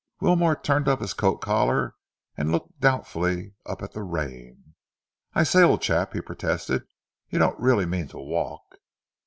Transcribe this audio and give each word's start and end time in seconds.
Wilmore 0.19 0.55
turned 0.55 0.87
up 0.87 0.99
his 0.99 1.13
coat 1.13 1.41
collar 1.41 1.93
and 2.35 2.51
looked 2.51 2.79
doubtfully 2.79 3.53
up 3.67 3.83
at 3.83 3.91
the 3.93 4.01
rain. 4.01 4.73
"I 5.35 5.43
say, 5.43 5.61
old 5.61 5.83
chap," 5.83 6.13
he 6.13 6.21
protested, 6.21 6.87
"you 7.29 7.37
don't 7.37 7.59
really 7.59 7.85
mean 7.85 8.07
to 8.07 8.17
walk?" 8.17 8.77